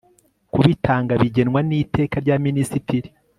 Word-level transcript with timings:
kubitanga 0.53 1.13
bigenwa 1.21 1.59
n 1.69 1.71
iteka 1.81 2.15
rya 2.23 2.35
minisitiri 2.45 3.09